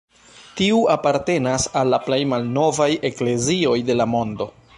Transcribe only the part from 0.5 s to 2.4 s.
Tiu apartenas al la plej